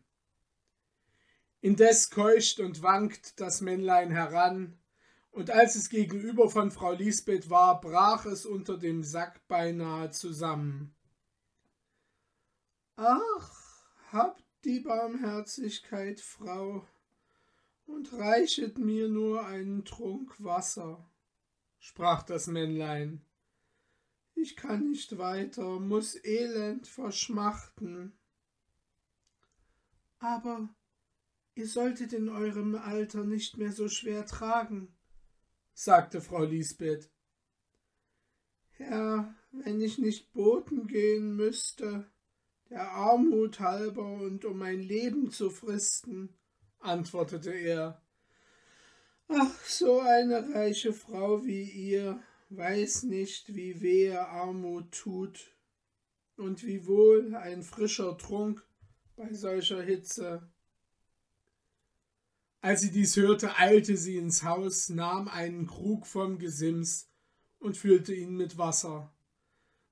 Indes 1.62 2.10
keucht 2.10 2.60
und 2.60 2.84
wankt 2.84 3.40
das 3.40 3.62
Männlein 3.62 4.12
heran, 4.12 4.79
und 5.40 5.52
als 5.52 5.76
es 5.76 5.88
gegenüber 5.88 6.50
von 6.50 6.70
Frau 6.70 6.92
Lisbeth 6.92 7.50
war, 7.50 7.80
brach 7.80 8.26
es 8.26 8.46
unter 8.46 8.78
dem 8.78 9.04
Sack 9.04 9.48
beinahe 9.48 10.12
zusammen. 10.12 10.94
Ach, 12.98 13.86
habt 14.12 14.44
die 14.66 14.82
Barmherzigkeit, 14.82 16.20
Frau, 16.20 16.86
und 17.86 18.12
reichet 18.12 18.80
mir 18.80 19.08
nur 19.08 19.46
einen 19.46 19.86
Trunk 19.86 20.44
Wasser, 20.44 21.10
sprach 21.80 22.24
das 22.24 22.48
Männlein. 22.48 23.26
Ich 24.36 24.58
kann 24.58 24.90
nicht 24.90 25.18
weiter, 25.18 25.80
muss 25.80 26.22
elend 26.22 26.86
verschmachten. 26.86 28.12
Aber 30.20 30.68
Ihr 31.56 31.68
solltet 31.68 32.14
in 32.14 32.30
eurem 32.30 32.76
Alter 32.76 33.26
nicht 33.26 33.58
mehr 33.58 33.74
so 33.74 33.90
schwer 33.90 34.26
tragen, 34.26 34.96
sagte 35.80 36.20
Frau 36.20 36.44
Lisbeth. 36.44 37.10
Ja, 38.80 39.34
wenn 39.52 39.80
ich 39.80 39.98
nicht 39.98 40.34
boten 40.34 40.88
gehen 40.88 41.38
müsste, 41.38 42.12
der 42.70 42.92
Armut 42.92 43.62
halber 43.62 44.04
und 44.04 44.44
um 44.44 44.58
mein 44.58 44.82
Leben 44.82 45.32
zu 45.32 45.50
fristen, 45.50 46.38
antwortete 46.80 47.52
er. 47.52 48.02
Ach, 49.30 49.66
so 49.66 50.02
eine 50.02 50.54
reiche 50.54 50.92
Frau 50.92 51.46
wie 51.46 51.64
ihr 51.64 52.22
weiß 52.50 53.04
nicht, 53.04 53.56
wie 53.56 53.80
wehe 53.80 54.20
Armut 54.20 54.92
tut 54.92 55.56
und 56.36 56.66
wie 56.66 56.88
wohl 56.88 57.36
ein 57.36 57.64
frischer 57.64 58.18
Trunk 58.18 58.68
bei 59.16 59.32
solcher 59.34 59.82
Hitze. 59.82 60.52
Als 62.62 62.82
sie 62.82 62.92
dies 62.92 63.16
hörte, 63.16 63.58
eilte 63.58 63.96
sie 63.96 64.18
ins 64.18 64.44
Haus, 64.44 64.90
nahm 64.90 65.30
einen 65.30 65.66
Krug 65.66 66.06
vom 66.06 66.40
Gesims 66.40 67.10
und 67.60 67.78
füllte 67.78 68.14
ihn 68.14 68.36
mit 68.36 68.58
Wasser. 68.58 69.14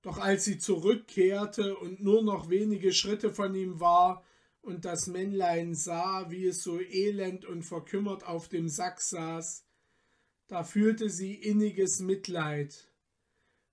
Doch 0.02 0.18
als 0.18 0.44
sie 0.44 0.58
zurückkehrte 0.58 1.78
und 1.78 2.04
nur 2.04 2.24
noch 2.24 2.50
wenige 2.50 2.92
Schritte 2.92 3.34
von 3.34 3.56
ihm 3.56 3.80
war 3.80 4.24
und 4.62 4.84
das 4.84 5.08
Männlein 5.08 5.76
sah, 5.76 6.30
wie 6.30 6.46
es 6.46 6.62
so 6.62 6.80
elend 6.80 7.46
und 7.46 7.64
verkümmert 7.64 8.28
auf 8.28 8.50
dem 8.50 8.68
Sack 8.68 9.00
saß, 9.00 9.66
da 10.48 10.64
fühlte 10.64 11.10
sie 11.10 11.36
inniges 11.36 12.00
Mitleid, 12.00 12.90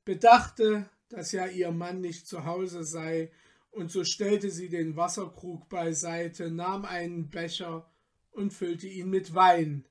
bedachte, 0.05 0.89
dass 1.09 1.33
ja 1.33 1.47
ihr 1.47 1.73
Mann 1.73 2.01
nicht 2.01 2.27
zu 2.27 2.45
Hause 2.45 2.85
sei, 2.85 3.33
und 3.71 3.91
so 3.91 4.05
stellte 4.05 4.51
sie 4.51 4.69
den 4.69 4.95
Wasserkrug 4.97 5.69
beiseite, 5.69 6.51
nahm 6.53 6.85
einen 6.85 7.29
Becher 7.29 7.91
und 8.35 8.53
füllte 8.53 8.87
ihn 8.87 9.09
mit 9.09 9.35
Wein, 9.35 9.87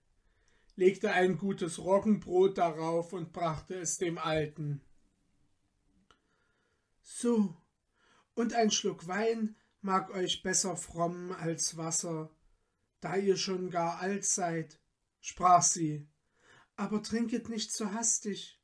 legte 0.76 1.12
ein 1.12 1.38
gutes 1.38 1.80
Roggenbrot 1.80 2.58
darauf 2.58 3.14
und 3.14 3.34
brachte 3.34 3.76
es 3.76 3.98
dem 3.98 4.18
Alten. 4.18 4.82
So, 7.02 7.56
und 8.36 8.54
ein 8.54 8.72
Schluck 8.72 9.08
Wein 9.08 9.56
mag 9.82 10.10
euch 10.12 10.44
besser 10.44 10.76
frommen 10.76 11.32
als 11.32 11.78
Wasser, 11.78 12.30
da 13.00 13.16
ihr 13.16 13.38
schon 13.38 13.70
gar 13.70 14.00
alt 14.00 14.26
seid, 14.26 14.80
sprach 15.20 15.64
sie, 15.64 16.08
aber 16.76 17.04
trinket 17.04 17.50
nicht 17.50 17.72
zu 17.72 17.94
hastig 17.94 18.60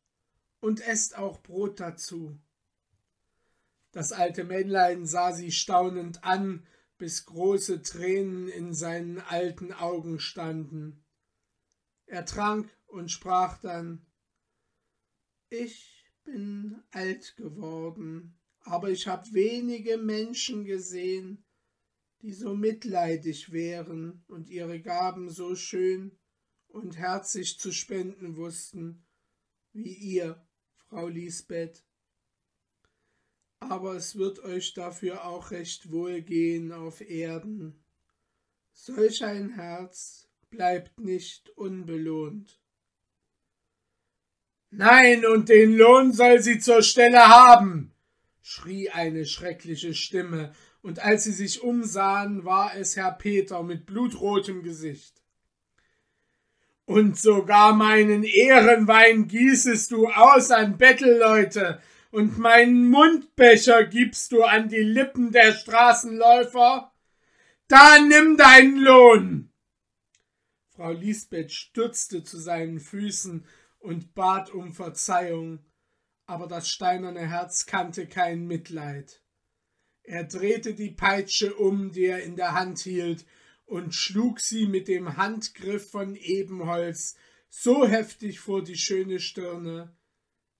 und 0.60 0.82
esst 0.82 1.18
auch 1.18 1.42
Brot 1.42 1.80
dazu. 1.80 2.40
Das 3.92 4.12
alte 4.12 4.44
Männlein 4.44 5.06
sah 5.06 5.34
sie 5.34 5.52
staunend 5.52 6.24
an, 6.24 6.66
bis 7.00 7.26
große 7.26 7.82
Tränen 7.82 8.50
in 8.50 8.74
seinen 8.74 9.20
alten 9.20 9.72
Augen 9.74 10.20
standen. 10.20 11.04
Er 12.06 12.26
trank 12.26 12.70
und 12.88 13.10
sprach 13.10 13.58
dann 13.60 14.06
Ich 15.50 16.06
bin 16.26 16.84
alt 16.92 17.38
geworden, 17.38 18.38
aber 18.60 18.92
ich 18.92 19.08
habe 19.08 19.32
wenige 19.32 19.98
Menschen 19.98 20.66
gesehen, 20.66 21.46
die 22.22 22.34
so 22.34 22.54
mitleidig 22.54 23.52
wären 23.52 24.24
und 24.28 24.50
ihre 24.50 24.82
Gaben 24.82 25.30
so 25.30 25.56
schön 25.56 26.20
und 26.68 26.98
herzig 26.98 27.60
zu 27.60 27.72
spenden 27.72 28.36
wussten, 28.36 29.06
wie 29.72 29.94
ihr, 29.94 30.46
Frau 30.90 31.08
Lisbeth 31.08 31.86
aber 33.60 33.96
es 33.96 34.18
wird 34.18 34.44
euch 34.44 34.74
dafür 34.74 35.26
auch 35.26 35.52
recht 35.52 35.92
wohl 35.92 36.22
gehen 36.22 36.72
auf 36.72 37.02
Erden. 37.02 37.84
Solch 38.74 39.24
ein 39.24 39.50
Herz 39.50 40.28
bleibt 40.50 41.00
nicht 41.00 41.50
unbelohnt. 41.52 42.60
Nein, 44.72 45.26
und 45.26 45.50
den 45.50 45.76
Lohn 45.76 46.14
soll 46.14 46.42
sie 46.42 46.60
zur 46.60 46.84
Stelle 46.84 47.28
haben, 47.28 47.92
schrie 48.42 48.90
eine 48.90 49.26
schreckliche 49.26 49.94
Stimme, 49.94 50.54
und 50.82 51.00
als 51.00 51.26
sie 51.26 51.34
sich 51.34 51.62
umsahen, 51.62 52.46
war 52.46 52.76
es 52.76 52.96
Herr 52.96 53.12
Peter 53.12 53.64
mit 53.64 53.86
blutrotem 53.86 54.64
Gesicht. 54.64 55.22
Und 56.86 57.20
sogar 57.20 57.74
meinen 57.74 58.24
Ehrenwein 58.24 59.28
gießest 59.28 59.92
du 59.92 60.08
aus 60.08 60.50
an 60.52 60.78
Bettelleute, 60.78 61.82
und 62.12 62.38
meinen 62.38 62.90
Mundbecher 62.90 63.86
gibst 63.86 64.32
du 64.32 64.44
an 64.44 64.70
die 64.70 64.78
Lippen 64.78 65.32
der 65.32 65.54
Straßenläufer? 65.54 66.92
Da 67.68 68.00
nimm 68.00 68.38
deinen 68.38 68.78
Lohn! 68.78 69.54
Frau 70.70 70.92
Lisbeth 70.92 71.52
stürzte 71.52 72.24
zu 72.24 72.40
seinen 72.40 72.80
Füßen 72.80 73.46
und 73.80 74.14
bat 74.14 74.50
um 74.50 74.74
Verzeihung, 74.74 75.60
aber 76.26 76.48
das 76.48 76.70
steinerne 76.70 77.28
Herz 77.28 77.66
kannte 77.66 78.08
kein 78.08 78.46
Mitleid. 78.46 79.22
Er 80.04 80.24
drehte 80.24 80.74
die 80.74 80.92
Peitsche 80.92 81.54
um, 81.54 81.92
die 81.92 82.06
er 82.06 82.24
in 82.24 82.36
der 82.36 82.54
Hand 82.54 82.80
hielt, 82.80 83.26
und 83.66 83.94
schlug 83.94 84.40
sie 84.40 84.66
mit 84.66 84.88
dem 84.88 85.18
Handgriff 85.18 85.92
von 85.92 86.16
Ebenholz 86.16 87.16
so 87.50 87.88
heftig 87.88 88.40
vor 88.40 88.64
die 88.64 88.78
schöne 88.78 89.20
Stirne, 89.20 89.96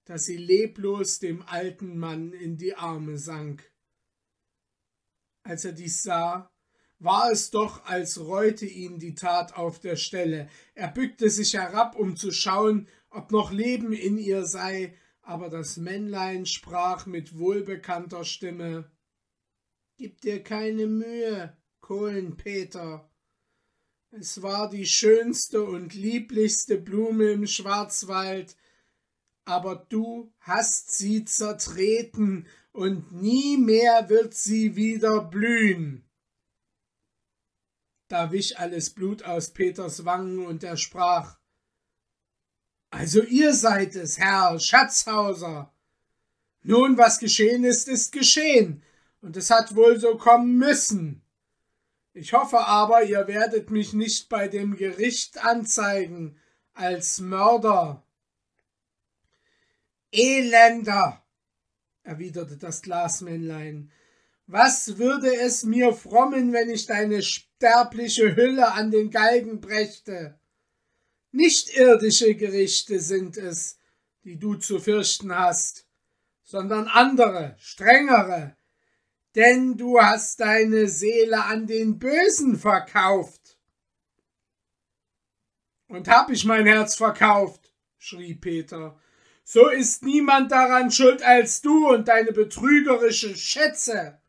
dass 0.10 0.26
sie 0.26 0.38
leblos 0.38 1.20
dem 1.20 1.44
alten 1.44 1.96
Mann 1.96 2.34
in 2.34 2.58
die 2.58 2.74
Arme 2.74 3.20
sank. 3.20 3.72
Als 5.44 5.66
er 5.66 5.72
dies 5.72 6.02
sah, 6.02 6.50
war 6.98 7.30
es 7.32 7.52
doch, 7.52 7.86
als 7.86 8.20
reute 8.20 8.66
ihn 8.66 8.98
die 8.98 9.14
Tat 9.14 9.56
auf 9.56 9.80
der 9.80 9.98
Stelle. 9.98 10.50
Er 10.74 10.88
bückte 10.88 11.30
sich 11.30 11.54
herab, 11.54 11.96
um 11.96 12.16
zu 12.16 12.32
schauen, 12.32 12.88
ob 13.12 13.32
noch 13.32 13.52
Leben 13.52 13.94
in 13.94 14.18
ihr 14.18 14.48
sei, 14.48 14.98
aber 15.22 15.48
das 15.48 15.78
Männlein 15.78 16.48
sprach 16.48 17.06
mit 17.06 17.38
wohlbekannter 17.38 18.26
Stimme 18.26 18.92
Gib 19.96 20.22
dir 20.22 20.42
keine 20.42 20.88
Mühe, 20.88 21.56
Kohlenpeter. 21.82 23.08
Es 24.10 24.42
war 24.42 24.72
die 24.72 24.88
schönste 24.88 25.62
und 25.62 25.94
lieblichste 25.94 26.80
Blume 26.80 27.30
im 27.30 27.46
Schwarzwald, 27.46 28.56
aber 29.50 29.88
du 29.90 30.32
hast 30.40 30.92
sie 30.96 31.26
zertreten, 31.26 32.48
und 32.72 33.12
nie 33.12 33.58
mehr 33.58 34.10
wird 34.10 34.36
sie 34.36 34.76
wieder 34.76 35.22
blühen. 35.22 36.08
Da 38.08 38.32
wich 38.32 38.60
alles 38.60 38.92
Blut 38.92 39.24
aus 39.24 39.50
Peters 39.50 40.06
Wangen, 40.06 40.46
und 40.46 40.64
er 40.64 40.78
sprach 40.78 41.40
Also 42.92 43.24
ihr 43.24 43.54
seid 43.54 43.96
es, 43.96 44.20
Herr 44.20 44.60
Schatzhauser. 44.60 45.74
Nun, 46.62 46.98
was 46.98 47.20
geschehen 47.20 47.64
ist, 47.64 47.88
ist 47.88 48.12
geschehen, 48.12 48.84
und 49.22 49.36
es 49.36 49.50
hat 49.50 49.76
wohl 49.76 50.00
so 50.00 50.16
kommen 50.18 50.58
müssen. 50.58 51.24
Ich 52.14 52.34
hoffe 52.34 52.60
aber, 52.60 53.04
ihr 53.04 53.28
werdet 53.28 53.72
mich 53.72 53.94
nicht 53.94 54.30
bei 54.30 54.48
dem 54.48 54.76
Gericht 54.76 55.44
anzeigen 55.44 56.38
als 56.74 57.20
Mörder. 57.20 58.04
Elender, 60.12 61.24
erwiderte 62.04 62.58
das 62.58 62.82
Glasmännlein, 62.82 63.92
was 64.48 64.98
würde 64.98 65.36
es 65.36 65.64
mir 65.64 65.94
frommen, 65.94 66.54
wenn 66.54 66.72
ich 66.72 66.88
deine 66.88 67.22
sterbliche 67.22 68.36
Hülle 68.36 68.72
an 68.72 68.90
den 68.90 69.12
Galgen 69.12 69.62
brächte? 69.62 70.40
Nicht 71.32 71.70
irdische 71.78 72.34
Gerichte 72.34 73.00
sind 73.00 73.38
es, 73.38 73.78
die 74.24 74.40
du 74.40 74.56
zu 74.56 74.80
fürchten 74.80 75.38
hast, 75.38 75.86
sondern 76.44 76.88
andere, 76.88 77.56
strengere, 77.60 78.58
denn 79.36 79.78
du 79.78 80.00
hast 80.00 80.40
deine 80.40 80.88
Seele 80.88 81.46
an 81.46 81.68
den 81.68 82.00
Bösen 82.00 82.58
verkauft. 82.58 83.60
Und 85.88 86.08
hab 86.08 86.32
ich 86.32 86.46
mein 86.46 86.66
Herz 86.66 86.96
verkauft, 86.96 87.72
schrie 88.00 88.34
Peter, 88.34 89.00
so 89.52 89.68
ist 89.68 90.04
niemand 90.04 90.52
daran 90.52 90.92
schuld 90.92 91.24
als 91.24 91.64
du 91.64 91.90
und 91.90 92.08
deine 92.08 92.34
betrügerische 92.34 93.36
Schätze. 93.36 94.22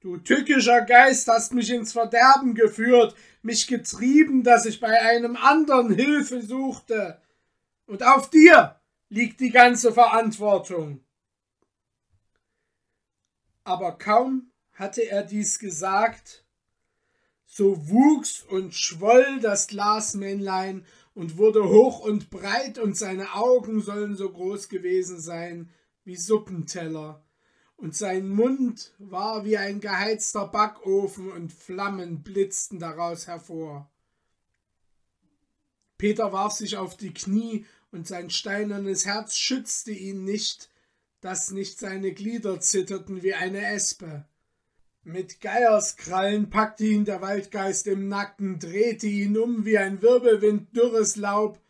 Du 0.00 0.18
tückischer 0.18 0.82
Geist 0.82 1.26
hast 1.26 1.54
mich 1.54 1.70
ins 1.70 1.92
Verderben 1.92 2.54
geführt, 2.54 3.14
mich 3.40 3.66
getrieben, 3.66 4.42
dass 4.42 4.66
ich 4.66 4.78
bei 4.78 5.00
einem 5.00 5.36
anderen 5.36 5.94
Hilfe 5.94 6.42
suchte. 6.42 7.18
Und 7.86 8.02
auf 8.02 8.28
dir 8.28 8.78
liegt 9.08 9.40
die 9.40 9.48
ganze 9.48 9.90
Verantwortung. 9.90 11.02
Aber 13.64 13.96
kaum 13.96 14.52
hatte 14.74 15.00
er 15.00 15.22
dies 15.22 15.60
gesagt, 15.60 16.44
so 17.46 17.88
wuchs 17.88 18.42
und 18.42 18.74
schwoll 18.74 19.40
das 19.40 19.68
Glasmännlein 19.68 20.84
und 21.14 21.36
wurde 21.36 21.68
hoch 21.68 22.00
und 22.00 22.30
breit, 22.30 22.78
und 22.78 22.96
seine 22.96 23.34
Augen 23.34 23.80
sollen 23.80 24.16
so 24.16 24.30
groß 24.30 24.68
gewesen 24.68 25.20
sein 25.20 25.70
wie 26.04 26.16
Suppenteller, 26.16 27.24
und 27.76 27.96
sein 27.96 28.28
Mund 28.28 28.94
war 28.98 29.44
wie 29.44 29.56
ein 29.56 29.80
geheizter 29.80 30.46
Backofen, 30.46 31.30
und 31.32 31.52
Flammen 31.52 32.22
blitzten 32.22 32.78
daraus 32.78 33.26
hervor. 33.26 33.90
Peter 35.98 36.32
warf 36.32 36.52
sich 36.52 36.76
auf 36.76 36.96
die 36.96 37.12
Knie, 37.12 37.66
und 37.90 38.08
sein 38.08 38.30
steinernes 38.30 39.04
Herz 39.04 39.36
schützte 39.36 39.92
ihn 39.92 40.24
nicht, 40.24 40.70
dass 41.20 41.50
nicht 41.50 41.78
seine 41.78 42.12
Glieder 42.12 42.58
zitterten 42.58 43.22
wie 43.22 43.34
eine 43.34 43.64
Espe. 43.66 44.26
Mit 45.04 45.40
Geierskrallen 45.40 46.48
packte 46.48 46.84
ihn 46.84 47.04
der 47.04 47.20
Waldgeist 47.20 47.88
im 47.88 48.06
Nacken, 48.06 48.60
drehte 48.60 49.08
ihn 49.08 49.36
um 49.36 49.64
wie 49.64 49.76
ein 49.76 50.00
Wirbelwind 50.00 50.76
dürres 50.76 51.16
Laub 51.16 51.60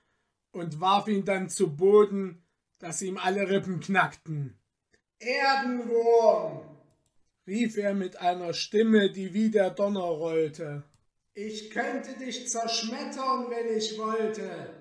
und 0.51 0.81
warf 0.81 1.09
ihn 1.09 1.25
dann 1.25 1.49
zu 1.49 1.75
Boden, 1.75 2.43
dass 2.79 3.01
ihm 3.01 3.17
alle 3.17 3.49
Rippen 3.49 3.81
knackten. 3.81 4.59
Erdenwurm! 5.19 6.61
rief 7.47 7.79
er 7.79 7.95
mit 7.95 8.21
einer 8.21 8.53
Stimme, 8.53 9.11
die 9.11 9.33
wie 9.33 9.51
der 9.51 9.71
Donner 9.71 10.01
rollte. 10.01 10.85
Ich 11.33 11.71
könnte 11.71 12.13
dich 12.19 12.51
zerschmettern, 12.51 13.47
wenn 13.49 13.75
ich 13.77 13.99
wollte, 13.99 14.75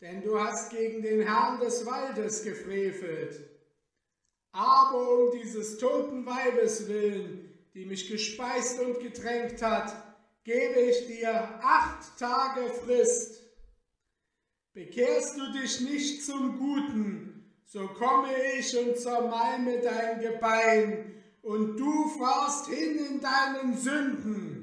denn 0.00 0.22
du 0.22 0.40
hast 0.40 0.70
gegen 0.70 1.02
den 1.02 1.20
Herrn 1.20 1.60
des 1.60 1.86
Waldes 1.86 2.42
gefrevelt. 2.42 3.48
Aber 4.50 5.18
um 5.18 5.30
dieses 5.30 5.78
toten 5.78 6.26
Weibes 6.26 6.88
willen, 6.88 7.45
die 7.76 7.84
mich 7.84 8.08
gespeist 8.08 8.80
und 8.80 9.00
getränkt 9.00 9.60
hat, 9.60 9.94
gebe 10.44 10.80
ich 10.80 11.06
dir 11.08 11.60
acht 11.62 12.18
Tage 12.18 12.70
Frist. 12.70 13.42
Bekehrst 14.72 15.36
du 15.36 15.52
dich 15.52 15.82
nicht 15.82 16.24
zum 16.24 16.58
Guten, 16.58 17.54
so 17.66 17.86
komme 17.88 18.30
ich 18.58 18.74
und 18.78 18.96
zermalme 18.96 19.78
dein 19.82 20.20
Gebein, 20.20 21.22
und 21.42 21.76
du 21.76 22.08
fahrst 22.18 22.68
hin 22.68 22.98
in 23.10 23.20
deinen 23.20 23.76
Sünden. 23.76 24.55